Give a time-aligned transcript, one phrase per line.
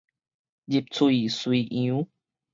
[0.65, 2.07] 入喙隨溶